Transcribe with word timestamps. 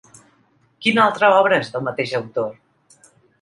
Quina 0.85 1.03
altra 1.03 1.29
obra 1.41 1.59
és 1.65 1.69
del 1.75 1.85
mateix 1.89 2.15
autor? 2.21 2.51